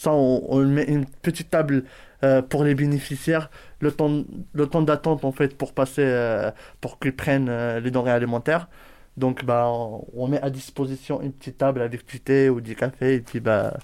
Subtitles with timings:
[0.00, 1.84] Ça, on, met une petite table
[2.24, 3.50] euh, pour les bénéficiaires,
[3.80, 4.24] le temps,
[4.54, 6.50] le temps d'attente en fait pour passer, euh,
[6.80, 8.68] pour qu'ils prennent euh, les denrées alimentaires.
[9.18, 13.16] Donc, bah, on, met à disposition une petite table avec du thé ou du café
[13.16, 13.76] et puis bah,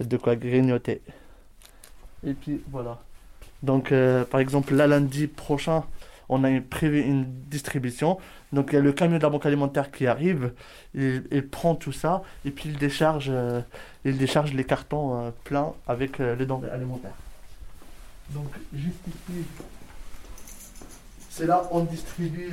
[0.00, 1.02] de quoi grignoter.
[2.26, 2.98] Et puis voilà.
[3.62, 3.94] Donc,
[4.28, 5.84] par exemple, là, lundi prochain,
[6.30, 8.18] on a prévu une distribution.
[8.52, 10.52] Donc, il y a le camion de la banque alimentaire qui arrive,
[10.94, 13.60] il, prend tout ça et puis il décharge, euh,
[14.04, 17.16] les cartons euh, pleins avec euh, les denrées alimentaires.
[18.30, 19.44] Donc, juste ici,
[21.28, 22.52] c'est là on distribue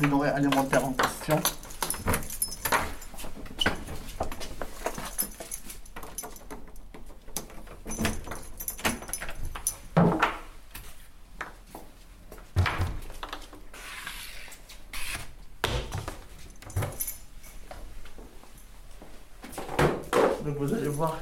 [0.00, 1.40] les denrées alimentaires en question.
[20.48, 21.18] Donc vous allez voir,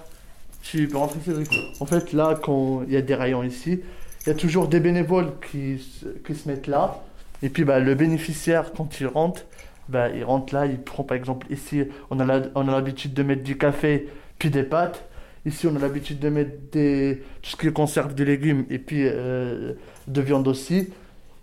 [0.85, 1.51] peux rentrer Cédric.
[1.81, 3.81] En fait là, quand il y a des rayons ici,
[4.25, 5.81] il y a toujours des bénévoles qui,
[6.27, 7.03] qui se mettent là.
[7.43, 9.43] Et puis bah, le bénéficiaire, quand il rentre,
[9.89, 13.57] bah, il rentre là, il prend par exemple ici, on a l'habitude de mettre du
[13.57, 15.03] café puis des pâtes.
[15.45, 19.03] Ici, on a l'habitude de mettre des, tout ce qui conserve de légumes et puis
[19.05, 19.75] euh,
[20.09, 20.89] de viande aussi.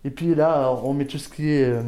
[0.04, 1.82] Et puis là, on met tout ce qui est, euh,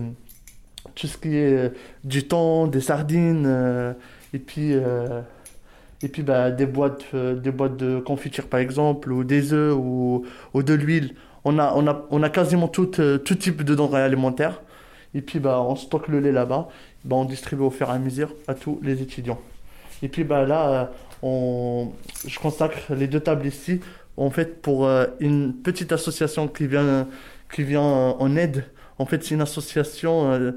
[0.95, 1.69] tout ce qui est euh,
[2.05, 3.95] du thon, des sardines,
[4.33, 4.73] et puis,
[6.01, 9.75] et puis bah, des, boîtes, euh, des boîtes de confiture par exemple, ou des œufs,
[9.75, 11.15] ou, ou de l'huile.
[11.45, 14.61] On a, on, a, on a quasiment tout, euh, tout type de denrées alimentaires.
[15.13, 16.67] Et puis bah, on stocke le lait là-bas.
[17.05, 19.39] Bah, on distribue au fur et à mesure à tous les étudiants.
[20.03, 20.85] Et puis bah, là, euh,
[21.21, 21.91] on,
[22.27, 23.79] je consacre les deux tables ici
[24.17, 24.89] en fait pour
[25.19, 27.05] une petite association qui vient,
[27.53, 28.63] qui vient en aide.
[28.97, 30.53] En fait, c'est une association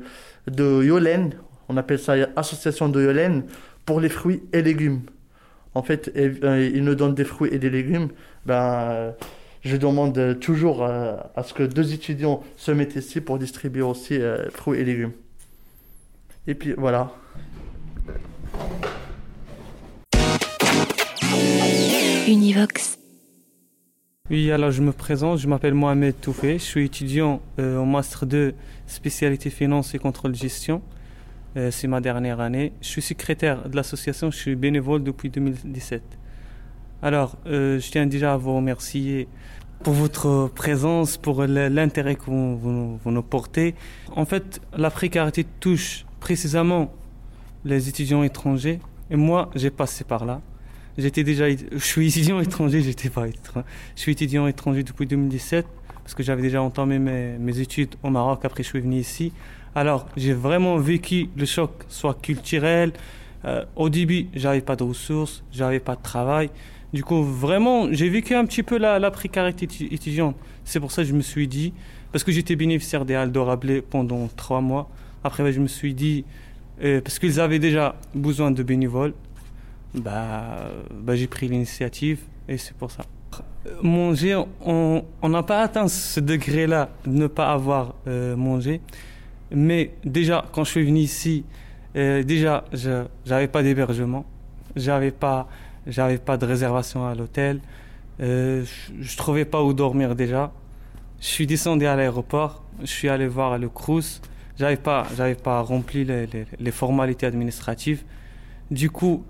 [0.46, 1.34] de Yolène.
[1.68, 3.42] On appelle ça association de Yolène
[3.84, 5.00] pour les fruits et légumes.
[5.74, 8.08] En fait, et- euh, ils nous donnent des fruits et des légumes.
[8.46, 9.14] Ben,
[9.64, 14.14] je demande toujours euh, à ce que deux étudiants se mettent ici pour distribuer aussi
[14.20, 15.12] euh, fruits et légumes.
[16.46, 17.12] Et puis voilà.
[22.26, 22.98] Univox.
[24.30, 28.26] Oui, alors je me présente, je m'appelle Mohamed Toufé, je suis étudiant euh, en Master
[28.26, 28.54] 2,
[28.86, 30.82] spécialité finance et contrôle de gestion.
[31.56, 32.72] Euh, c'est ma dernière année.
[32.80, 36.02] Je suis secrétaire de l'association, je suis bénévole depuis 2017.
[37.02, 39.28] Alors, euh, je tiens déjà à vous remercier
[39.82, 43.74] pour votre présence, pour l'intérêt que vous nous portez.
[44.16, 46.92] En fait, la précarité touche précisément
[47.64, 48.80] les étudiants étrangers.
[49.10, 50.40] Et moi, j'ai passé par là.
[50.98, 53.66] J'étais déjà, je suis étudiant étranger, j'étais pas étranger.
[53.94, 55.64] Je suis étudiant étranger depuis 2017
[56.02, 58.44] parce que j'avais déjà entamé mes, mes études au Maroc.
[58.44, 59.32] Après, je suis venu ici.
[59.78, 62.92] Alors, j'ai vraiment vécu le choc, soit culturel.
[63.44, 66.50] Euh, au début, j'avais pas de ressources, j'avais pas de travail.
[66.92, 70.34] Du coup, vraiment, j'ai vécu un petit peu la, précarité étu- étudiante.
[70.64, 71.72] C'est pour ça que je me suis dit,
[72.10, 74.90] parce que j'étais bénéficiaire des Rabelais pendant trois mois.
[75.22, 76.24] Après, ben, je me suis dit,
[76.82, 79.14] euh, parce qu'ils avaient déjà besoin de bénévoles,
[79.94, 82.18] bah, bah, j'ai pris l'initiative
[82.48, 83.04] et c'est pour ça.
[83.68, 87.94] Euh, Manger, on n'a pas atteint ce degré-là de ne pas avoir
[88.36, 88.80] mangé.
[89.50, 91.44] Mais déjà, quand je suis venu ici,
[91.96, 94.24] euh, déjà, je n'avais pas d'hébergement,
[94.76, 95.48] j'avais pas,
[95.86, 97.60] j'avais pas de réservation à l'hôtel,
[98.20, 100.52] euh, je, je trouvais pas où dormir déjà.
[101.20, 104.20] Je suis descendu à l'aéroport, je suis allé voir le Crous,
[104.58, 108.04] j'avais pas, j'avais pas rempli les, les, les formalités administratives.
[108.70, 109.24] Du coup,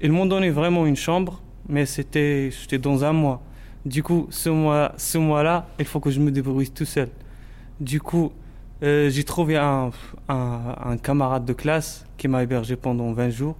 [0.00, 3.42] ils m'ont donné vraiment une chambre, mais c'était, c'était dans un mois.
[3.84, 7.08] Du coup, ce mois, ce mois-là, il faut que je me débrouille tout seul.
[7.80, 8.32] Du coup,
[8.82, 9.90] euh, j'ai trouvé un,
[11.02, 13.56] camarade de classe qui m'a hébergé pendant 20 jours.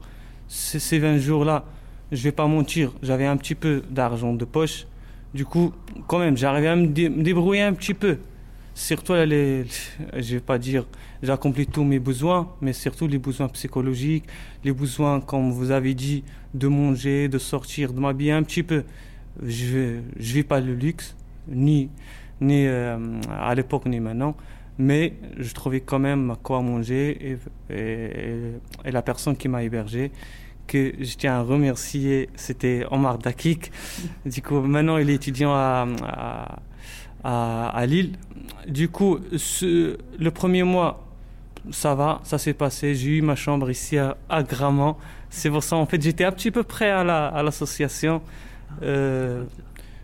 [0.48, 1.64] Ces 20 jours-là,
[2.12, 4.86] je vais pas mentir, j'avais un petit peu d'argent de poche.
[5.32, 5.72] Du coup,
[6.06, 8.18] quand même, j'arrivais à me, dé- me débrouiller un petit peu.
[8.74, 9.64] Surtout, les,
[10.16, 10.84] je vais pas dire,
[11.22, 14.24] j'ai accompli tous mes besoins, mais surtout les besoins psychologiques,
[14.64, 16.24] les besoins, comme vous avez dit,
[16.54, 18.84] de manger, de sortir, de m'habiller un petit peu.
[19.42, 21.16] Je je vis pas le luxe,
[21.48, 21.88] ni,
[22.40, 22.98] ni euh,
[23.40, 24.36] à l'époque ni maintenant,
[24.78, 27.32] mais je trouvais quand même quoi manger
[27.70, 28.10] et, et,
[28.84, 30.10] et la personne qui m'a hébergé,
[30.66, 33.70] que je tiens à remercier, c'était Omar Dakik.
[34.26, 36.58] Du coup, maintenant il est étudiant à, à,
[37.22, 38.12] à, à Lille.
[38.66, 41.06] Du coup, ce, le premier mois,
[41.70, 42.94] ça va, ça s'est passé.
[42.94, 44.96] J'ai eu ma chambre ici à, à Grammont.
[45.30, 48.22] C'est pour ça, en fait, j'étais un petit peu prêt à la- à l'association.
[48.82, 49.44] Euh,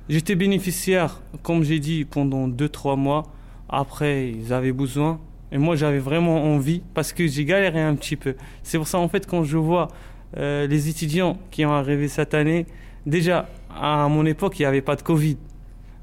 [0.09, 3.25] j'étais bénéficiaire, comme j'ai dit, pendant 2-3 mois.
[3.71, 5.21] Après, ils avaient besoin.
[5.53, 8.35] Et moi, j'avais vraiment envie parce que j'ai galéré un petit peu.
[8.63, 9.89] C'est pour ça, en fait, quand je vois
[10.37, 12.67] euh, les étudiants qui ont arrivé cette année,
[13.07, 15.39] déjà, à mon époque, il n'y avait pas de Covid.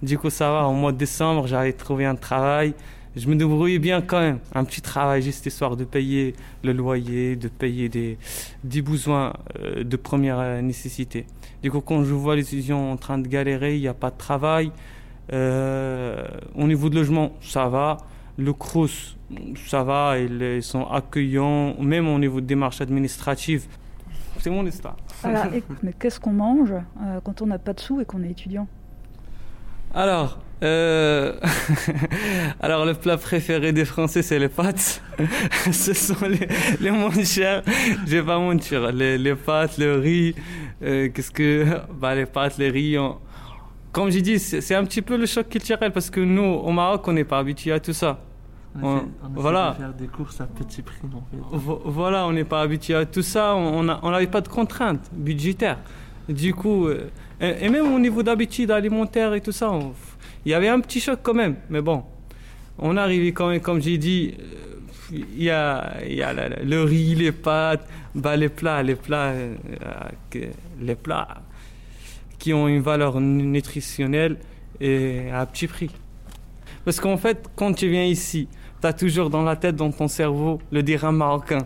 [0.01, 2.73] Du coup, ça va, au mois de décembre, j'avais trouvé un travail.
[3.15, 4.39] Je me débrouillais bien quand même.
[4.53, 8.17] Un petit travail, juste histoire de payer le loyer, de payer des,
[8.63, 11.25] des besoins euh, de première euh, nécessité.
[11.63, 14.11] Du coup, quand je vois les étudiants en train de galérer, il n'y a pas
[14.11, 14.71] de travail.
[15.33, 16.23] Euh,
[16.55, 17.97] au niveau de logement, ça va.
[18.37, 19.17] Le CRUS,
[19.67, 20.17] ça va.
[20.19, 21.75] Ils, ils sont accueillants.
[21.81, 23.65] Même au niveau de démarches administratives.
[24.39, 24.95] C'est mon histoire.
[25.53, 28.29] Et- mais qu'est-ce qu'on mange euh, quand on n'a pas de sous et qu'on est
[28.31, 28.67] étudiant?
[29.93, 31.33] Alors, euh,
[32.59, 35.01] alors le plat préféré des Français, c'est les pâtes.
[35.71, 36.47] Ce sont les,
[36.79, 37.63] les moins chers.
[38.05, 38.91] Je vais pas mentir.
[38.91, 40.35] Les, les pâtes, le riz.
[40.83, 41.65] euh, Qu'est-ce que,
[41.99, 42.97] bah les pâtes, les riz.
[42.99, 43.17] on-
[43.97, 47.07] Comme j'ai dit, c'est un petit peu le choc culturel parce que nous, au Maroc,
[47.07, 48.19] on n'est pas habitué à tout ça.
[48.79, 49.05] On, essaie,
[49.35, 49.71] on voilà.
[49.71, 51.57] de faire des courses à petit prix en fait.
[51.83, 55.79] Voilà, on n'est pas habitué à tout ça, on n'avait pas de contraintes budgétaires.
[56.29, 57.09] Du coup, euh,
[57.41, 59.71] et, et même au niveau d'habitude alimentaire et tout ça,
[60.45, 61.55] il y avait un petit choc quand même.
[61.71, 62.03] Mais bon,
[62.77, 64.75] on arrivait quand même, comme j'ai dit, euh,
[65.11, 68.95] il y a, il y a la- le riz, les pâtes, bah, les plats, les
[68.95, 69.55] plats, euh,
[70.81, 71.29] les plats
[72.39, 74.37] qui ont une valeur nutritionnelle
[74.79, 75.89] et à petit prix.
[76.85, 78.47] Parce qu'en fait, quand tu viens ici,
[78.81, 81.65] tu as toujours dans la tête, dans ton cerveau, le dirham marocain.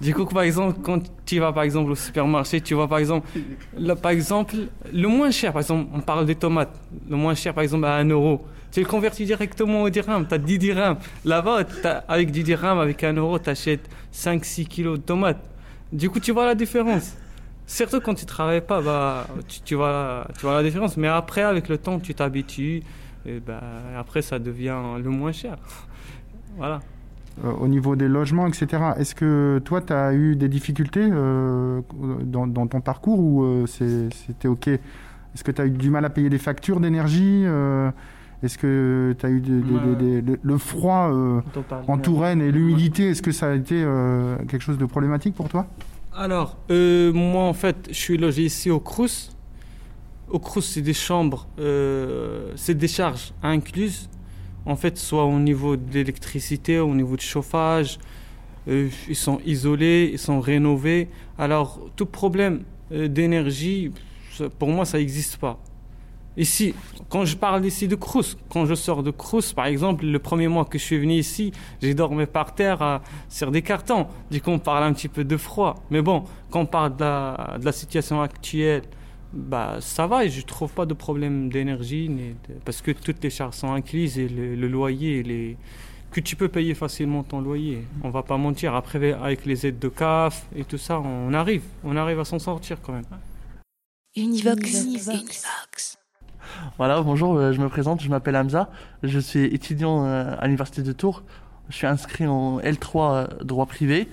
[0.00, 3.28] Du coup, par exemple, quand tu vas par exemple au supermarché, tu vois par exemple,
[3.76, 4.56] là, par exemple,
[4.92, 7.94] le moins cher, par exemple, on parle des tomates, le moins cher par exemple à
[7.96, 8.44] 1 euro.
[8.72, 10.96] Tu le convertis directement au dirham, tu as 10 dirhams.
[11.24, 11.64] Là-bas,
[12.08, 15.42] avec 10 dirhams, avec 1 euro, tu achètes 5-6 kilos de tomates.
[15.92, 17.14] Du coup, tu vois la différence.
[17.66, 20.96] Surtout quand tu travailles pas, bah, tu, tu vois, tu vois la différence.
[20.96, 22.82] Mais après, avec le temps, tu t'habitues.
[23.26, 23.60] Et bah,
[23.98, 25.56] après, ça devient le moins cher.
[26.56, 26.80] Voilà.
[27.44, 28.80] Euh, au niveau des logements, etc.
[28.96, 31.80] Est-ce que toi, tu as eu des difficultés euh,
[32.22, 34.68] dans, dans ton parcours ou euh, c'était OK?
[34.68, 37.42] Est-ce que tu as eu du mal à payer des factures d'énergie
[38.44, 39.96] Est-ce que tu as eu des- des- Ouais.
[39.98, 41.10] des- des- le, froid
[41.88, 43.84] en Touraine et l'humidité Est-ce que ça a été
[44.46, 45.66] quelque chose de problématique pour toi?
[46.16, 49.36] Alors, euh, moi, en fait, je suis logé ici au Crous.
[50.30, 54.08] Au Crous, c'est des chambres, euh, c'est des charges incluses.
[54.64, 57.98] En fait, soit au niveau de l'électricité, au niveau du chauffage.
[58.68, 61.08] Euh, ils sont isolés, ils sont rénovés.
[61.36, 62.62] Alors, tout problème
[62.92, 63.90] d'énergie,
[64.60, 65.58] pour moi, ça n'existe pas.
[66.36, 66.74] Ici,
[67.08, 70.48] quand je parle ici de Crous, quand je sors de Crous, par exemple, le premier
[70.48, 74.06] mois que je suis venu ici, j'ai dormi par terre à- sur des cartons.
[74.30, 75.76] Du coup, on parle un petit peu de froid.
[75.90, 78.82] Mais bon, quand on parle de la, de la situation actuelle,
[79.32, 82.34] bah, ça va et je trouve pas de problème d'énergie de-
[82.64, 85.56] parce que toutes les charges sont incluses et le, le loyer, les,
[86.12, 87.84] que tu peux payer facilement ton loyer.
[88.02, 88.74] On va pas mentir.
[88.74, 92.38] Après, avec les aides de CAF et tout ça, on arrive, on arrive à s'en
[92.40, 93.04] sortir quand même.
[94.16, 95.44] Univox.
[96.78, 98.68] Voilà, bonjour, euh, je me présente, je m'appelle Hamza,
[99.02, 101.22] je suis étudiant euh, à l'université de Tours.
[101.68, 104.08] Je suis inscrit en L3 euh, droit privé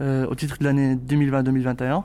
[0.00, 2.02] au titre de l'année 2020-2021.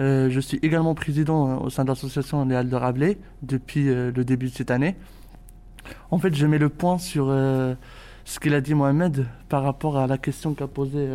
[0.00, 4.24] Euh, je suis également président au sein de l'association Les Halles de Rabelais depuis le
[4.24, 4.96] début de cette année.
[6.10, 10.06] En fait, je mets le point sur ce qu'il a dit Mohamed par rapport à
[10.06, 11.06] la question qu'a posée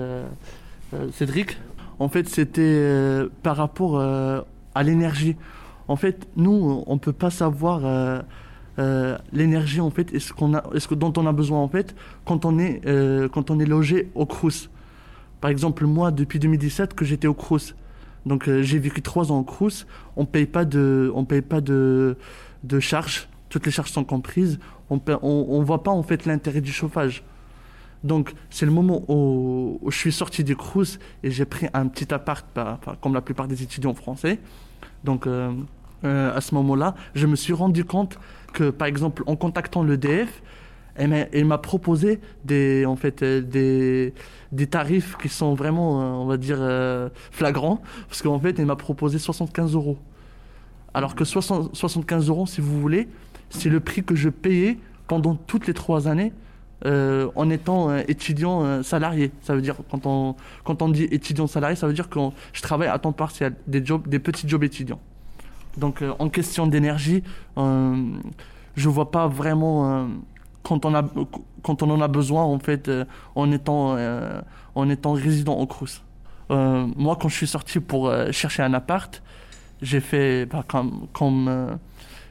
[1.12, 1.58] Cédric.
[1.98, 5.36] En fait, c'était par rapport à l'énergie.
[5.88, 8.22] En fait, nous, on peut pas savoir euh,
[8.80, 12.58] euh, l'énergie en fait, est-ce a, est-ce dont on a besoin en fait, quand on
[12.60, 14.70] est euh, quand on est logé au Crous.
[15.42, 17.76] Par exemple, moi, depuis 2017, que j'étais au Crous,
[18.26, 19.86] donc j'ai vécu trois ans au Crous,
[20.16, 22.18] on paye pas de, on paye pas de
[22.64, 24.58] de charges, toutes les charges sont comprises,
[24.90, 27.24] on paie- on, voit pas en fait l'intérêt du chauffage.
[28.04, 32.14] Donc, c'est le moment où, je suis sorti du Crous et j'ai pris un petit
[32.14, 32.46] appart,
[33.02, 34.40] comme la plupart des étudiants français.
[35.04, 35.52] Donc, euh,
[36.04, 38.20] euh, à ce moment-là, je me suis rendu compte
[38.54, 40.42] que, par exemple, en contactant l'EDF,
[40.96, 46.26] elle m'a- elle m'a proposé des, en fait, euh, des, tarifs qui sont vraiment, on
[46.26, 46.60] va dire,
[47.32, 47.82] flagrants.
[48.08, 49.98] Parce qu'en fait, elle m'a proposé 75 euros.
[50.94, 53.08] Alors que 60 75 euros, si vous voulez,
[53.50, 56.32] c'est le prix que je payais pendant toutes les trois années
[56.86, 59.32] euh, en étant euh, étudiant euh, salarié.
[59.42, 60.36] Ça veut dire, quand on,
[60.66, 62.20] quand on dit étudiant salarié, ça veut dire que
[62.52, 65.00] je travaille à temps partiel, des, jobs, des petits jobs étudiants.
[65.78, 67.24] Donc, en question d'énergie,
[67.58, 70.08] je vois pas vraiment
[70.62, 71.04] quand on a
[71.64, 72.92] quand on en a besoin en fait
[73.34, 73.98] en étant
[74.76, 76.04] en étant résident au Crous.
[76.52, 79.24] Moi, quand je suis sorti pour chercher un appart,
[79.82, 81.80] j'ai fait bah, comme comme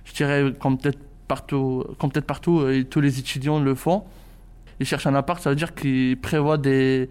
[0.04, 4.04] je dirais comme peut-être partout comme peut-être partout tous les étudiants le font.
[4.80, 7.08] Ils cherchent un appart, ça veut dire qu'ils prévoient des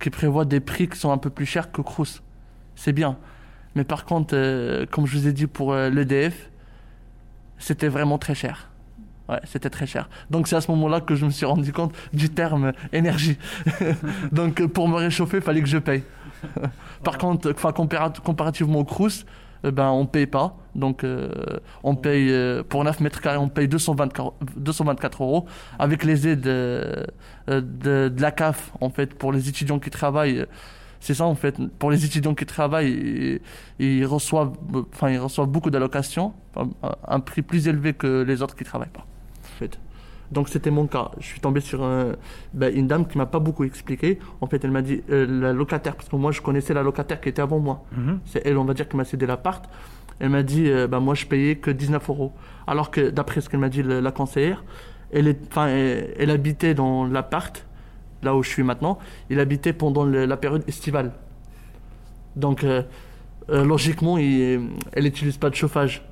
[0.00, 2.22] qu'ils prévoient des prix qui sont un peu plus chers que Crous.
[2.74, 3.16] C'est bien.
[3.74, 6.50] Mais par contre, euh, comme je vous ai dit pour euh, l'EDF,
[7.58, 8.70] c'était vraiment très cher.
[9.28, 10.08] Ouais, c'était très cher.
[10.30, 13.38] Donc c'est à ce moment-là que je me suis rendu compte du terme énergie.
[14.32, 16.02] Donc euh, pour me réchauffer, il fallait que je paye.
[17.04, 17.52] Par contre,
[18.22, 19.24] comparativement au Crous,
[19.64, 20.56] eh ben on paye pas.
[20.74, 21.30] Donc euh,
[21.82, 25.46] on paye euh, pour 9 mètres carrés, on paye 224, 224 euros
[25.78, 27.04] avec les aides euh,
[27.48, 30.46] euh, de, de la CAF en fait pour les étudiants qui travaillent.
[31.00, 31.56] C'est ça en fait.
[31.78, 33.40] Pour les étudiants qui travaillent,
[33.78, 34.52] ils, reçoivent,
[34.94, 36.32] enfin ils reçoivent beaucoup d'allocations,
[37.06, 39.06] un prix plus élevé que les autres qui travaillent pas.
[40.34, 41.10] Donc c'était mon cas.
[41.18, 42.12] Je suis tombé sur un-
[42.52, 44.18] ben, une dame qui m'a pas beaucoup expliqué.
[44.40, 47.20] En fait, elle m'a dit euh, la locataire, parce que moi je connaissais la locataire
[47.20, 47.84] qui était avant moi.
[48.26, 49.64] C'est elle, on va dire, qui m'a cédé l'appart.
[50.18, 52.32] Elle m'a dit, euh, ben, moi je payais que 19 euros.
[52.66, 54.64] Alors que d'après ce qu'elle m'a dit le- la conseillère,
[55.12, 57.64] elle, est, enfin, elle, elle habitait dans l'appart,
[58.22, 58.98] là où je suis maintenant.
[59.30, 61.12] Il habitait pendant le- la période estivale.
[62.36, 62.82] Donc euh,
[63.50, 66.02] euh, logiquement, il- elle n'utilise pas de chauffage.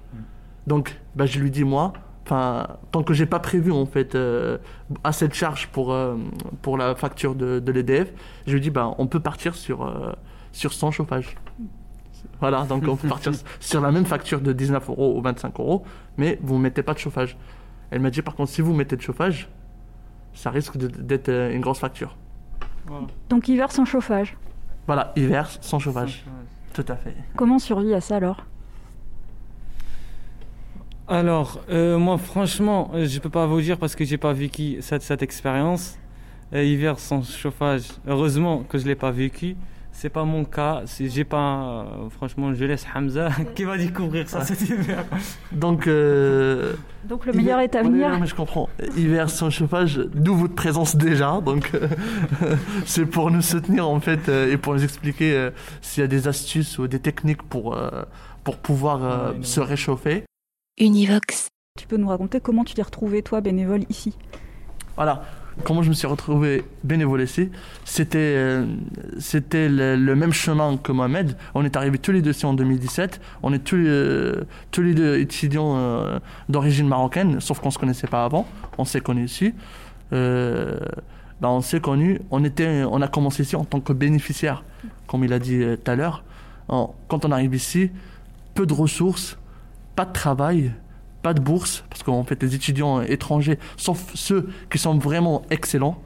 [0.67, 1.93] Donc, ben, je lui dis moi,
[2.25, 4.59] enfin, tant que j'ai pas prévu en fait euh,
[5.05, 6.17] assez de charges pour euh,
[6.63, 8.13] pour la facture de, de l'EDF,
[8.47, 10.13] je lui dis ben on peut partir sur euh,
[10.53, 11.37] sur sans chauffage.
[12.41, 15.85] Voilà, donc on peut partir sur la même facture de 19 euros ou 25 euros,
[16.17, 17.37] mais vous ne mettez pas de chauffage.
[17.91, 19.49] Elle m'a dit par contre si vous mettez de chauffage,
[20.35, 22.17] ça risque d'être euh, une grosse facture.
[23.29, 24.37] Donc hiver sans chauffage.
[24.87, 26.25] Voilà, hiver sans chauffage.
[26.75, 27.15] Tout à fait.
[27.37, 28.45] Comment on survit à ça alors?
[31.09, 34.77] Alors, euh, moi, franchement, euh, je peux pas vous dire parce que j'ai pas vécu
[34.81, 35.99] cette, cette expérience.
[36.55, 39.57] Euh, hiver sans chauffage, heureusement que je l'ai pas vécu.
[39.91, 40.83] C'est pas mon cas.
[40.87, 45.05] Si j'ai pas, euh, franchement, je laisse Hamza qui va découvrir ça cet hiver.
[45.51, 48.09] Donc, euh, Donc le meilleur est à Ouais, venir.
[48.11, 48.69] non, mais je comprends.
[48.97, 51.41] Hiver sans chauffage, d'où votre présence déjà.
[51.45, 51.89] Donc, euh,
[52.87, 55.51] c'est pour nous soutenir en fait euh, et pour nous expliquer euh,
[55.83, 57.91] s'il y a des astuces ou des techniques pour, euh,
[58.45, 60.25] pour pouvoir euh, Ouais, se réchauffer.
[60.79, 61.49] Univox.
[61.79, 64.17] Tu peux nous raconter comment tu t'es retrouvé toi bénévole ici?
[64.97, 65.25] Voilà.
[65.65, 67.51] Comment je me suis retrouvé bénévole ici?
[67.85, 68.65] C'était euh,
[69.19, 71.37] c'était le, le même chemin que Mohamed.
[71.55, 73.21] On est arrivés tous les deux ici en 2017.
[73.43, 74.33] On est tous les,
[74.71, 78.47] tous les deux étudiants euh, d'origine marocaine, sauf qu'on se connaissait pas avant.
[78.79, 79.53] On s'est connus ici.
[80.15, 80.79] Euh,
[81.43, 82.21] ben, on s'est connus.
[82.31, 84.65] On était, on a commencé ici en tant que bénéficiaire,
[85.07, 86.25] comme il a dit euh, tout à l'heure.
[86.69, 87.91] Quand on arrive ici,
[88.55, 89.37] peu de ressources,
[89.95, 90.73] pas de travail,
[91.23, 96.03] pas de bourse, parce qu'en fait, les étudiants étrangers, sauf ceux qui sont vraiment excellents,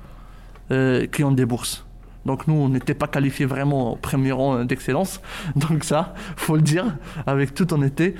[0.70, 1.84] euh, qui ont des bourses.
[2.24, 5.20] Donc nous, on n'était pas qualifiés vraiment au premier rang d'excellence.
[5.56, 8.16] Donc ça, faut le dire, avec toute honnêteté.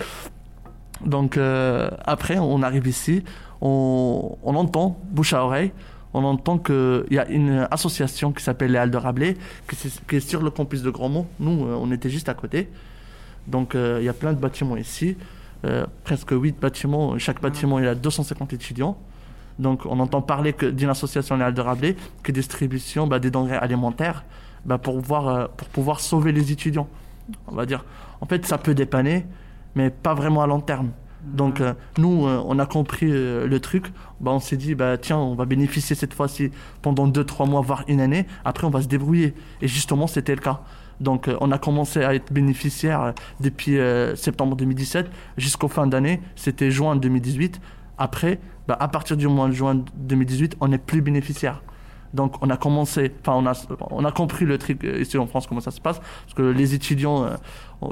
[1.04, 3.24] Donc euh, après, on arrive ici,
[3.60, 5.72] on, entend, bouche à oreille,
[6.14, 9.36] on entend qu'il y a une association qui s'appelle les Halles de Rabelais,
[9.68, 11.26] qui, est- sur le campus de Grandmont.
[11.40, 12.70] Nous, euh, on était juste à côté.
[13.48, 15.16] Donc il y a plein de bâtiments ici,
[15.66, 17.18] euh, presque 8 bâtiments.
[17.18, 18.96] Chaque bâtiment, il y a 250 étudiants.
[19.58, 23.56] Donc on entend parler que d'une association Halles de Rabelais qui distribution bah, des denrées
[23.56, 24.24] alimentaires
[24.64, 26.88] bah, pour, pouvoir, euh, pour pouvoir sauver les étudiants.
[27.48, 27.84] On va dire.
[28.20, 29.26] En fait, ça peut dépanner,
[29.74, 30.90] mais pas vraiment à long terme.
[31.24, 33.92] Donc euh, nous, on a compris le truc.
[34.20, 36.50] Bah, on s'est dit, bah, tiens, on va bénéficier cette fois-ci
[36.82, 38.26] pendant 2-3 mois, voire une année.
[38.44, 39.34] Après, on va se débrouiller.
[39.60, 40.60] Et justement, c'était le cas.
[41.00, 45.86] Donc euh, on a commencé à être bénéficiaire euh, depuis euh, septembre 2017 jusqu'au fin
[45.86, 46.20] d'année.
[46.34, 47.60] C'était juin 2018.
[47.98, 48.38] Après,
[48.68, 51.62] bah, à partir du mois de juin 2018, on n'est plus bénéficiaire.
[52.14, 53.52] Donc on a commencé, enfin on a,
[53.90, 56.72] on a compris le truc ici en France comment ça se passe, parce que les
[56.72, 57.26] étudiants,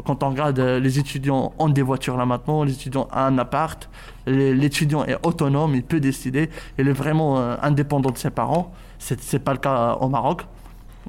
[0.06, 3.90] quand on regarde, les étudiants ont des voitures là maintenant, les étudiants ont un appart,
[4.26, 8.72] l'étudiant est autonome, il peut décider, il est vraiment indépendant de ses parents.
[8.98, 10.46] C'est c'est pas le cas au Maroc.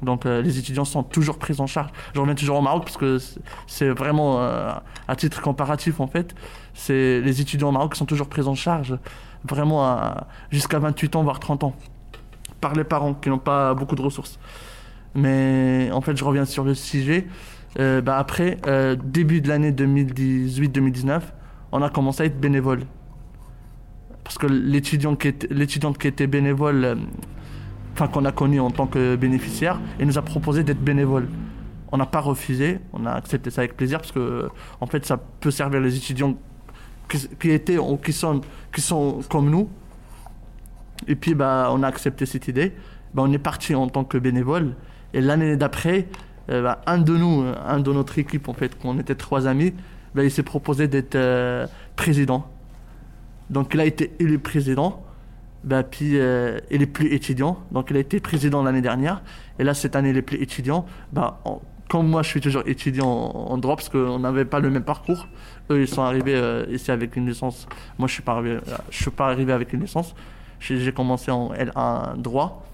[0.02, 1.90] Donc euh, les étudiants sont toujours pris en charge.
[2.14, 3.18] Je reviens toujours au Maroc parce que
[3.66, 4.70] c'est- vraiment euh,
[5.08, 6.34] à titre comparatif en fait.
[6.74, 8.96] C'est les étudiants au Maroc sont toujours pris en charge
[9.48, 10.14] vraiment
[10.50, 11.74] jusqu'à 28 ans voire 30 ans
[12.60, 14.38] par les parents qui n'ont pas beaucoup de ressources.
[15.14, 17.26] Mais en fait, je reviens sur le sujet.
[17.78, 18.58] Euh, bah, après,
[19.04, 21.20] début de l'année 2018-2019,
[21.72, 22.82] on a commencé à être bénévole.
[24.24, 26.98] Parce que l'étudiant qui l'étudiante qui était bénévole,
[27.96, 31.28] enfin qu'on a connu en tant que bénéficiaire, il nous a proposé d'être bénévole.
[31.90, 34.48] On n'a pas refusé, on a accepté ça avec plaisir parce que
[34.80, 36.34] en fait ça peut servir les étudiants
[37.08, 38.40] qui, qui étaient ou qui sont,
[38.72, 39.68] qui sont comme nous.
[41.08, 42.72] Et puis, bah, on a accepté cette idée.
[43.14, 44.74] Bah, on est parti en tant que bénévole.
[45.12, 46.08] Et l'année d'après,
[46.50, 49.72] euh, bah, un de nous, un de notre équipe, en fait, qu'on était trois amis,
[50.14, 52.46] bah, il s'est proposé d'être euh, président.
[53.50, 55.02] Donc, il a été élu président.
[55.66, 57.58] Bah, puis, euh, il est plus étudiant.
[57.72, 59.22] Donc, il a été président l'année dernière.
[59.58, 60.86] Et là, cette année, il est plus étudiant.
[61.12, 61.40] Bah,
[61.88, 64.84] comme moi, je suis toujours étudiant en, en droit parce qu'on n'avait pas le même
[64.84, 65.26] parcours.
[65.70, 67.66] Eux, ils sont arrivés euh, ici avec une licence.
[67.98, 70.14] Moi, je suis euh, suis pas arrivé avec une licence.
[70.60, 72.64] J'ai commencé en L1 droit.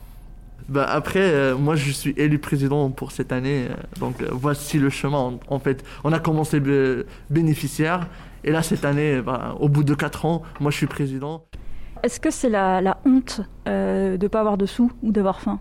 [0.69, 3.69] Bah, après, euh, moi, je suis élu président pour cette année.
[3.99, 5.39] donc, voici le chemin.
[5.49, 8.07] En, fait, on a commencé bé- bénéficiaire.
[8.45, 11.45] Et là, cette année, bah, au bout de 4 ans, moi, je suis président.
[12.03, 15.61] Est-ce que c'est la, honte euh, de ne pas avoir de sous ou d'avoir faim?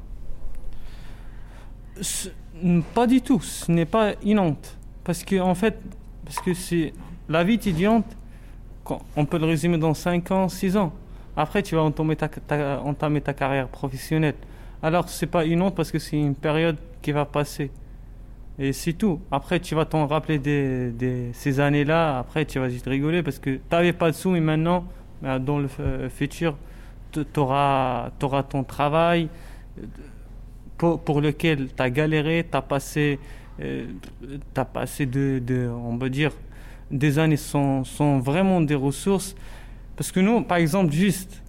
[2.96, 4.78] Pas du tout, ce n'est pas une honte.
[5.04, 5.80] Parce que, en fait,
[6.26, 6.94] parce que c'est
[7.30, 8.06] la vie étudiante,
[9.16, 10.92] on peut le résumer dans 5 ans, 6 ans.
[11.38, 14.36] Après, tu vas entamer ta, carrière professionnelle.
[14.84, 17.72] Alors, c'est pas une honte parce que c'est une période qui va passer.
[18.60, 19.22] Et c'est tout.
[19.32, 22.20] Après, tu vas t'en rappeler des, des- ces années-là.
[22.20, 24.86] Après, tu vas juste rigoler parce que tu n'avais pas de sous et maintenant,
[25.40, 26.56] dans le f- futur,
[27.12, 28.10] tu auras,
[28.50, 29.30] ton travail
[29.80, 29.84] euh,
[30.78, 33.20] pour, lequel tu as galéré, tu as passé,
[33.62, 33.86] euh,
[34.74, 36.32] passé de, de- on peut dire,
[36.90, 39.36] des années sans, sans vraiment des ressources.
[39.96, 41.44] Parce que nous, par exemple, juste,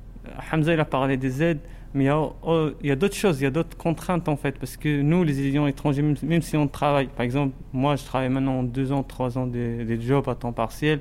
[0.52, 1.60] Hamza il a parlé des aides,
[1.94, 4.28] mais il y a, oh, il y a d'autres choses, il y a d'autres contraintes
[4.28, 4.58] en fait.
[4.58, 8.04] Parce que nous, les étudiants étrangers, même, même si on travaille, par exemple, moi je
[8.04, 11.00] travaille maintenant en deux ans, trois ans des, des jobs à temps partiel,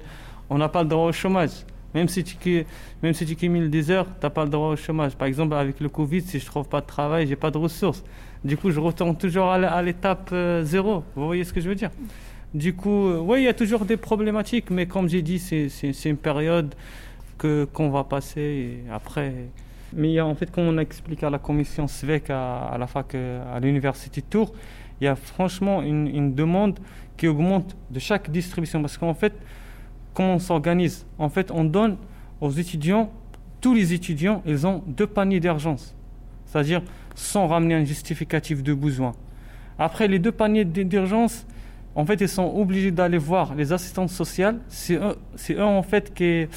[0.49, 1.65] on n'a pas le droit au chômage.
[1.93, 2.65] Même si tu,
[3.03, 5.15] même si tu cumules des heures, tu n'as pas le droit au chômage.
[5.15, 8.03] Par exemple, avec le Covid, si je trouve pas de travail, j'ai pas de ressources.
[8.43, 11.03] Du coup, je retourne toujours à l'étape euh, zéro.
[11.15, 11.91] Vous voyez ce que je veux dire?
[12.53, 16.05] Du coup, euh, oui, il y a toujours des problématiques, mais comme j'ai dit, c'est-
[16.05, 16.74] une période
[17.38, 19.33] qu'on va passer après.
[19.93, 23.13] Mais en fait, comme on a expliqué à la commission SVEC à, à la fac,
[23.15, 24.54] euh, à l'université de Tours,
[24.99, 26.80] il y a franchement une, une demande
[27.17, 28.80] qui augmente de chaque distribution.
[28.82, 29.34] Parce qu'en fait,
[30.13, 31.97] comment on s'organise En fait, on donne
[32.39, 33.12] aux étudiants,
[33.60, 35.95] tous les étudiants, ils ont deux paniers d'urgence.
[36.45, 36.82] C'est-à-dire
[37.15, 39.13] sans ramener un justificatif de besoin.
[39.78, 41.45] Après, les deux paniers d'urgence,
[41.95, 44.60] en fait, ils sont obligés d'aller voir les assistantes sociales.
[44.67, 45.17] C'est eux,
[45.52, 46.47] eux en fait, qui,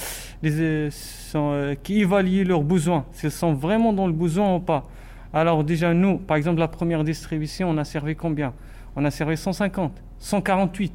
[0.44, 0.90] euh,
[1.34, 4.84] euh, qui évaluent leurs besoins, s'ils sont vraiment dans le besoin ou pas.
[5.32, 8.52] Alors déjà, nous, par exemple, la première distribution, on a servi combien?
[8.94, 10.92] On a servi 150, 148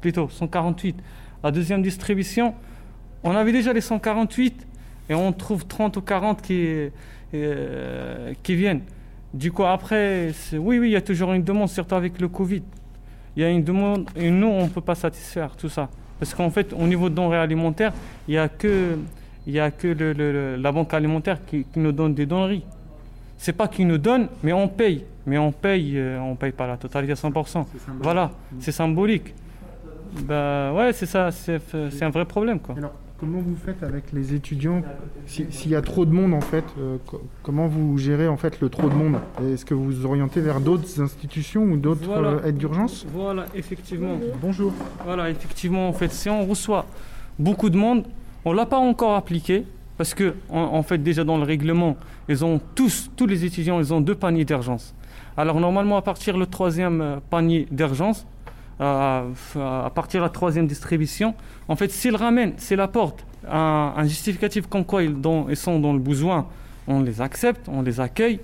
[0.00, 0.96] plutôt, 148.
[1.44, 2.54] La deuxième distribution,
[3.24, 4.66] on avait déjà les 148
[5.10, 6.88] et on trouve 30 ou 40 qui,
[7.34, 8.82] euh, qui viennent.
[9.34, 12.62] Du coup, après, oui, oui, il y a toujours une demande, surtout avec le Covid.
[13.36, 15.88] Il y a une demande et nous, on ne peut pas satisfaire tout ça.
[16.20, 17.92] Parce qu'en fait, au niveau de denrées alimentaires,
[18.28, 18.98] il n'y a que,
[19.46, 22.26] il y a que le- le- le- la banque alimentaire qui, qui nous donne des
[22.26, 22.62] denrées.
[23.38, 25.04] C'est pas qu'ils nous donnent, mais on paye.
[25.26, 27.66] Mais on paye, euh, on paye pas la totalité à 100%.
[28.02, 29.34] Voilà, c'est symbolique.
[30.24, 32.74] Bah ouais, c'est ça, c'est c'est un vrai problème quoi.
[32.76, 34.82] Alors, comment vous faites avec les étudiants
[35.26, 38.36] Si- S'il y a trop de monde, en fait, euh, co- comment vous gérez en
[38.36, 39.16] fait le trop de monde?
[39.42, 42.28] Est-ce que vous vous orientez vers d'autres institutions ou d'autres Voilà.
[42.30, 43.06] euh, aides d'urgence?
[43.14, 44.18] Voilà, effectivement.
[44.40, 44.72] Bonjour.
[45.04, 46.84] Voilà, effectivement, en fait, si on reçoit
[47.38, 48.04] beaucoup de monde,
[48.44, 49.64] on l'a pas encore appliqué
[49.96, 51.96] parce que, en, en fait, déjà dans le règlement,
[52.28, 54.94] ils ont tous, tous les étudiants, ils ont deux paniers d'urgence.
[55.36, 58.26] Alors normalement, à partir le troisième euh, panier d'urgence,
[58.82, 61.34] euh, à partir de la troisième distribution,
[61.68, 65.16] en fait, s'ils ramènent, s'ils apportent un, un justificatif comme quoi ils,
[65.56, 66.48] sont dans le besoin,
[66.86, 68.40] on les accepte, on les accueille.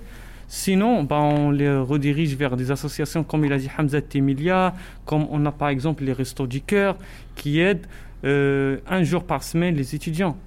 [0.47, 4.73] Sinon, ben, on les redirige vers des associations comme il a dit Hamza Temilia,
[5.05, 6.97] comme on a par exemple les Restos du Cœur
[7.35, 7.85] qui aident
[8.23, 10.37] euh, un jour par semaine les étudiants.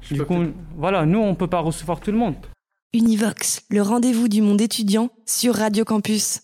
[0.00, 0.44] Je Du coup,
[0.76, 2.36] voilà, nous, on ne peut pas recevoir tout le monde.
[2.94, 6.40] Univox, le rendez-vous du monde étudiant sur Radio Campus.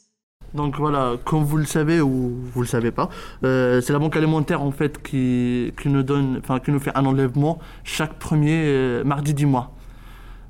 [0.54, 3.10] Donc voilà, comme vous le savez ou vous le savez pas,
[3.44, 6.96] euh, c'est la banque alimentaire en fait qui, qui nous donne, enfin qui nous fait
[6.96, 9.72] un enlèvement chaque premier euh, mardi du mois.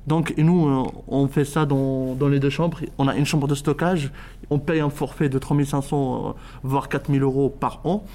[0.07, 2.79] Donc nous, euh, on fait ça dans, dans les deux chambres.
[2.97, 4.11] On a une chambre de stockage,
[4.49, 6.31] on paye un forfait de 3500 euh,
[6.63, 8.05] voire 4000 euros par an.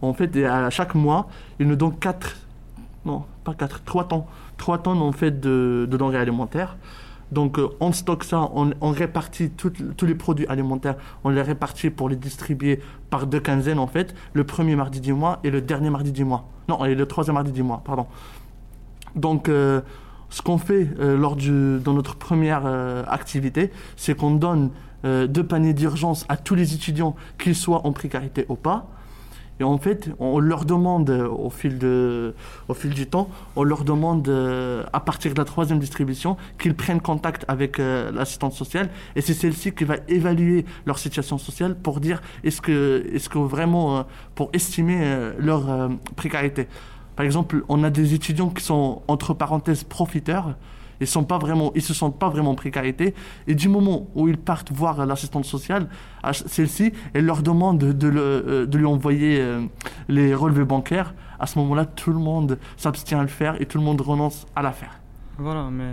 [0.00, 1.28] En fait, à chaque mois,
[1.60, 2.36] ils nous donnent 4,
[3.04, 4.24] non pas 4, 3 tonnes,
[4.56, 6.76] 3 tonnes en fait de, de denrées alimentaires.
[7.34, 10.94] Donc euh, on stocke ça, on, répartit tous les produits alimentaires,
[11.24, 15.12] on les répartit pour les distribuer par deux quinzaines en fait, le premier mardi du
[15.12, 16.48] mois et le dernier mardi du mois.
[16.68, 18.06] Non, et le troisième mardi du mois, pardon.
[19.16, 19.80] Donc euh,
[20.30, 22.66] ce qu'on fait euh, lors du, dans notre première
[23.08, 24.70] activité, c'est qu'on donne
[25.04, 28.86] deux paniers d'urgence à tous les étudiants, qu'ils soient en précarité ou pas.
[29.60, 32.34] Et en fait, on leur demande au fil, de,
[32.68, 36.74] au fil du temps, on leur demande euh, à partir de la troisième distribution qu'ils
[36.74, 38.90] prennent contact avec euh, l'assistante sociale.
[39.14, 43.38] Et c'est celle-ci qui va évaluer leur situation sociale pour dire est-ce que, est-ce que
[43.38, 44.02] vraiment, euh,
[44.34, 46.66] pour estimer euh, leur précarité.
[47.14, 50.54] Par exemple, on a des étudiants qui sont entre parenthèses profiteurs.
[51.00, 53.14] Ils sont pas vraiment, ils se sentent pas vraiment en précarité.
[53.46, 55.86] Et du moment où ils partent voir l'assistante sociale,
[56.32, 59.60] celle-ci, elle leur demande de, le- euh, de lui envoyer euh,
[60.08, 61.14] les relevés bancaires.
[61.38, 64.46] À ce moment-là, tout le monde s'abstient à le faire et tout le monde renonce
[64.54, 65.00] à la faire.
[65.38, 65.90] Voilà, mais,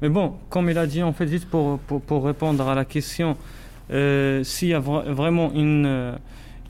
[0.00, 3.36] mais bon, comme il a dit, en fait, juste pour, pour, répondre à la question,
[3.90, 6.14] euh, s'il y a vra- vraiment une,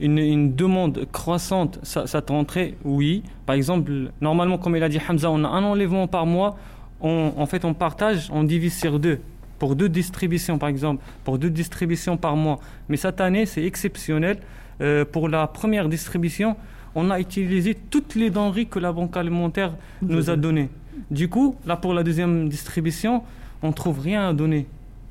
[0.01, 2.77] une, une demande croissante, ça, ça te rentrait?
[2.85, 3.23] Oui.
[3.45, 6.57] Par exemple, normalement, comme il a dit Hamza, on a un enlèvement par mois.
[7.01, 9.21] On, en fait, on partage, on divise sur deux.
[9.59, 12.61] Pour deux distributions, par exemple, pour deux distributions par mois.
[12.89, 14.39] Mais cette année, c'est exceptionnel.
[14.81, 16.57] Euh, pour la première distribution,
[16.95, 20.69] on a utilisé toutes les denrées que la banque alimentaire nous a données.
[21.11, 23.23] Du coup, là, pour la deuxième distribution,
[23.63, 24.67] on trouve rien à donner.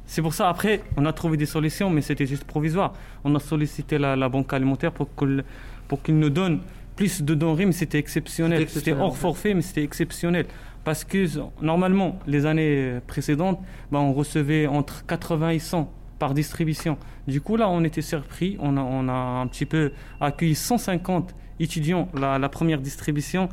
[0.06, 2.94] C'est pour ça, après, on a trouvé des solutions, mais c'était juste provisoire.
[3.26, 5.44] On a sollicité la, la banque alimentaire pour qu'il
[5.90, 6.60] pour qu'il nous donne
[6.96, 8.68] plus de denrées, mais c'était exceptionnel.
[8.70, 10.46] C'était hors forfait, mais c'était exceptionnel.
[10.88, 11.26] Parce que
[11.62, 13.60] normalement, les années précédentes,
[13.92, 16.98] ben, on recevait entre 80 et 100 par distribution.
[17.28, 18.56] Du coup, là, on était surpris.
[18.62, 23.50] On a, on a un petit peu accueilli 150 étudiants la, la première distribution.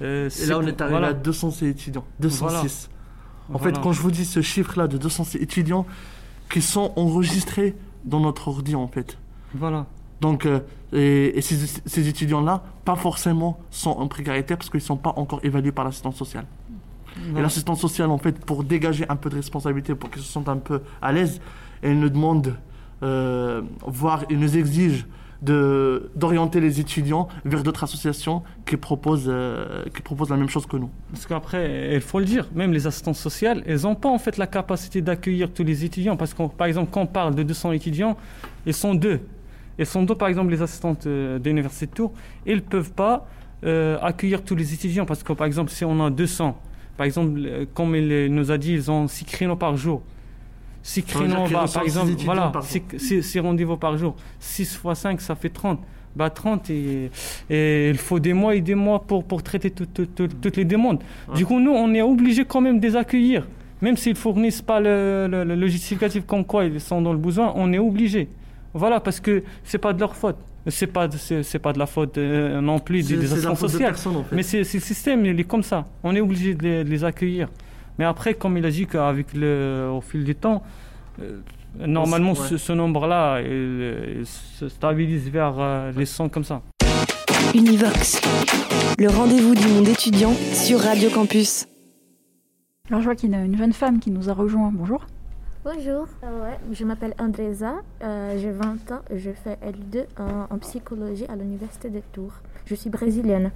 [0.00, 1.08] Euh, Et là, on est arrivé voilà.
[1.08, 2.04] à 206 étudiants.
[2.20, 2.88] 206.
[3.52, 3.76] En Voilà.
[3.76, 5.84] fait, quand je vous dis ce chiffre-là de 206 étudiants
[6.50, 9.18] qui sont enregistrés dans notre ordi, en fait.
[9.54, 9.84] Voilà.
[10.22, 10.60] Donc, euh,
[10.94, 15.12] et, et ces, ces étudiants-là, pas forcément sont en précarité parce qu'ils ne sont pas
[15.16, 16.46] encore évalués par l'assistance sociale.
[17.26, 17.42] Et Voilà.
[17.42, 20.56] l'assistance sociale, en fait, pour dégager un peu de responsabilité, pour qu'ils se sentent un
[20.58, 21.40] peu à l'aise,
[21.82, 22.54] elle nous demande,
[23.02, 25.06] euh, voire elle nous exige
[25.40, 30.66] de d'orienter les étudiants vers d'autres associations qui proposent, euh, qui proposent la même chose
[30.66, 30.90] que nous.
[31.12, 34.36] Parce qu'après, il faut le dire, même les assistantes sociales, elles n'ont pas en fait
[34.36, 36.16] la capacité d'accueillir tous les étudiants.
[36.16, 38.16] Parce que, par exemple, quand on parle de 200 étudiants,
[38.66, 39.20] ils sont deux.
[39.78, 42.12] Ils sont deux, par exemple, les assistantes euh, de l'Université de Tours.
[42.44, 43.28] Ils ne peuvent pas
[43.64, 45.06] euh, accueillir tous les étudiants.
[45.06, 46.60] Parce que, par exemple, si on a 200,
[46.98, 47.40] par exemple,
[47.72, 50.02] comme il nous a dit, ils ont 6 créneaux par jour.
[50.82, 52.62] 6 Ça veut dire créneaux, bah, par six exemple, voilà, par.
[53.22, 54.14] 6 rendez-vous par jour.
[54.40, 55.80] 6 fois 5, ça fait 30.
[56.16, 57.10] Bah, 30 et,
[57.50, 60.56] et il faut des mois et des mois pour, pour traiter tout- tout- tout- toutes
[60.56, 61.00] les demandes.
[61.34, 63.46] Du coup, nous, on est obligé quand même de les accueillir.
[63.80, 67.52] Même s'ils fournissent pas le, le- le justificatif comme quoi ils sont dans le besoin,
[67.54, 68.28] on est obligé.
[68.74, 70.36] Voilà, parce que c'est pas de leur faute.
[70.70, 73.66] C'est pas, c'est, c'est pas de la faute euh, non plus des, des en fait.
[74.32, 75.86] Mais c'est, c'est le système, il est comme ça.
[76.02, 77.48] On est obligé de les, de les accueillir.
[77.98, 80.62] Mais après, comme il a dit qu'avec le, au fil du temps,
[81.20, 81.40] euh,
[81.78, 82.48] normalement, Ouais.
[82.48, 86.62] ce, ce nombre-là, il, il se stabilise vers euh, les 100 comme ça.
[87.54, 88.20] Univox,
[88.98, 91.66] le rendez-vous du monde étudiant sur Radio Campus.
[92.90, 94.70] Alors je vois qu'il y a une jeune femme qui nous a rejoint.
[94.72, 95.06] Bonjour.
[95.70, 100.54] Bonjour, Euh, ouais, je m'appelle Andresa, euh, j'ai 20 ans et je fais L2 en,
[100.54, 102.32] en psychologie à l'université de Tours.
[102.64, 103.50] Je suis brésilienne.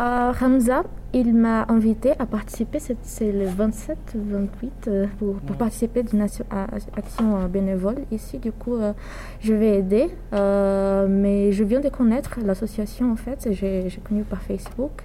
[0.00, 0.82] Euh, Hamza,
[1.12, 6.44] il m'a invité à participer, c'est c'est le 27-28, euh, pour, pour participer d'une action,
[6.50, 8.38] à- à- action bénévole ici.
[8.38, 8.92] Du coup, euh,
[9.40, 14.24] je vais aider, euh, mais je viens de connaître l'association en fait, j'ai j'ai connu
[14.24, 15.04] par Facebook.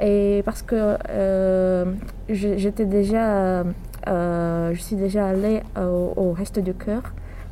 [0.00, 1.84] Et parce que euh,
[2.28, 3.64] j'étais déjà,
[4.06, 7.02] je suis déjà allée au, au Reste du Cœur,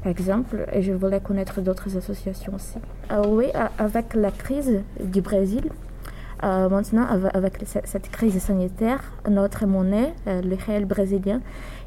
[0.03, 2.79] par exemple, et je voulais connaître d'autres associations aussi.
[3.13, 5.69] Euh, oui, a- avec la crise du Brésil,
[6.43, 11.41] euh, maintenant, avec, avec ce- cette crise sanitaire, notre monnaie, euh, le réel brésilien,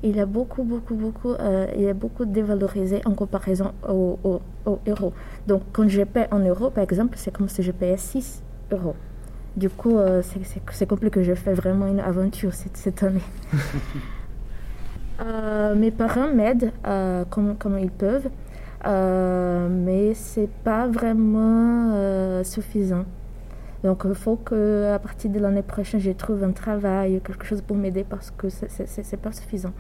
[0.04, 4.42] il a beaucoup, beaucoup, beaucoup, euh, il est beaucoup dévalorisé en comparaison au, au,
[4.88, 5.12] euro.
[5.48, 8.96] Donc, quand je paie en euros, par exemple, c'est comme si je payais 6 euros.
[9.58, 11.24] Du coup, euh, c'est- c'est compliqué.
[11.24, 13.22] Je fais vraiment une aventure cette année.
[15.24, 18.30] Euh, mes parents m'aident euh, comme, ils peuvent,
[18.86, 23.06] euh, mais c'est pas vraiment euh, suffisant.
[23.84, 27.62] Donc, il faut que à partir de l'année prochaine, je trouve un travail, quelque chose
[27.62, 29.74] pour m'aider parce que c'est- pas suffisant.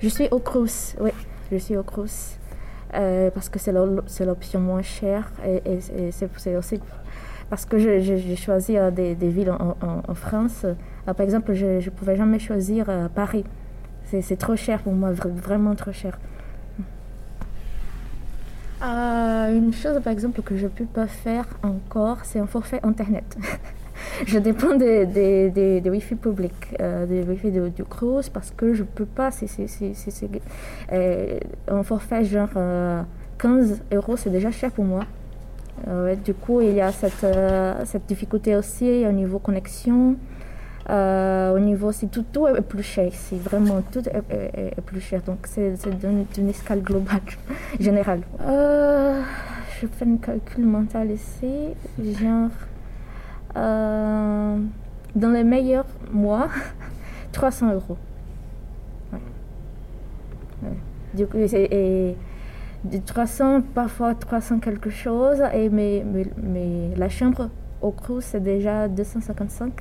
[0.00, 1.10] Je suis au Crous, oui,
[1.50, 2.38] je suis au Crous.
[3.34, 5.80] Parce que c'est l'o- c'est l'option moins chère et,
[6.12, 6.78] c'est aussi
[7.50, 9.76] parce que j'ai choisi des, villes en,
[10.08, 10.64] en- France.
[11.04, 13.44] Par exemple, je ne pouvais jamais choisir Paris.
[14.22, 16.18] C'est trop cher pour moi, vra- vraiment trop cher.
[18.82, 22.80] Euh, une chose, par exemple, que je ne peux pas faire encore, c'est un forfait
[22.82, 23.36] Internet.
[24.26, 25.50] je dépends des, des,
[25.90, 29.30] Wi-Fi publics, euh, des Wi-Fi de- du Crous, parce que je ne peux pas.
[29.30, 30.28] c'est
[30.92, 33.02] euh, un forfait genre euh,
[33.38, 35.04] 15 euros, c'est déjà cher pour moi.
[35.86, 40.16] Ouais, du coup, il y a cette, euh, cette difficulté aussi au niveau connexion.
[40.90, 43.10] Euh, au niveau, c'est tout, tout est plus cher.
[43.12, 45.22] C'est vraiment tout est, plus cher.
[45.22, 47.22] Donc, c'est d'une d'une escale globale,
[47.80, 48.20] générale.
[48.42, 49.20] Euh,
[49.80, 51.70] je fais un calcul mental ici.
[51.98, 52.50] Genre,
[53.56, 54.58] euh,
[55.14, 56.48] dans les meilleurs mois,
[57.32, 57.96] 300 euros.
[59.12, 60.68] Ouais.
[61.14, 62.16] Du coup, c'est- et
[62.84, 65.42] de 300, parfois 300 quelque chose.
[65.54, 67.48] Et mais, mais, mais la chambre
[67.80, 69.72] au Crous, c'est déjà 255.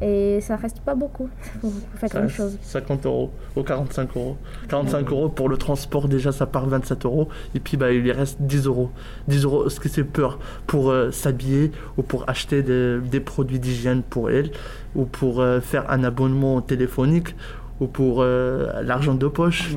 [0.00, 1.28] Et ça reste pas beaucoup
[1.60, 2.56] pour faire Ça chose.
[2.62, 4.36] 50 euros ou 45 euros.
[4.68, 7.28] 45 euros pour le transport, déjà ça part 27 euros.
[7.54, 8.90] Et puis bah, il lui reste 10 euros.
[9.28, 13.58] 10 euros, ce que c'est peur pour euh, s'habiller ou pour acheter des, des produits
[13.58, 14.50] d'hygiène pour elle
[14.94, 17.34] ou pour euh, faire un abonnement téléphonique
[17.80, 19.70] ou pour euh, l'argent de poche.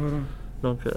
[0.63, 0.91] Donc, euh,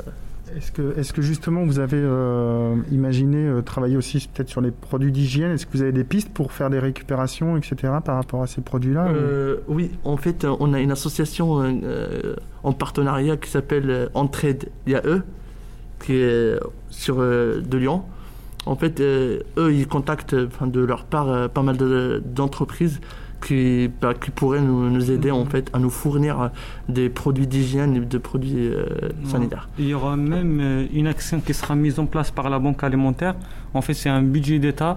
[0.57, 4.71] Est-ce que, est-ce que justement vous avez euh, imaginé euh, travailler aussi peut-être sur les
[4.71, 5.53] produits d'hygiène?
[5.53, 7.95] Est-ce que vous avez des pistes pour faire des récupérations, etc.
[8.05, 11.63] par rapport à ces produits-là Euh, oui, en fait, on a une association
[12.63, 15.23] en partenariat qui s'appelle Entraide IAE,
[16.05, 16.59] qui est
[16.91, 18.03] sur de Lyon.
[18.67, 23.01] En fait, eux, ils contactent de leur part pas mal de- d'entreprises
[23.45, 26.49] qui, bah, qui pourraient nous, nous aider en fait à nous fournir euh,
[26.89, 28.87] des produits d'hygiène et des produits euh,
[29.25, 29.69] sanitaires.
[29.79, 32.83] Il y aura même euh, une action qui sera mise en place par la Banque
[32.83, 33.35] alimentaire.
[33.75, 34.97] En fait, c'est un budget d'État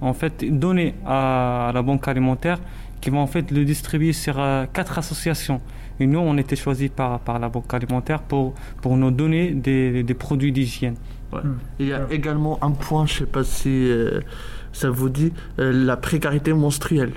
[0.00, 2.58] en fait donné à la Banque alimentaire
[3.00, 5.60] qui va en fait le distribuer sur euh, quatre associations.
[5.98, 10.02] Et nous, on était choisis par, par la Banque alimentaire pour, pour nous donner des,
[10.02, 10.96] des produits d'hygiène.
[11.32, 11.40] Ouais.
[11.78, 14.20] Il y a également un point, je sais pas si euh,
[14.72, 17.12] ça vous dit, euh, la précarité menstruelle.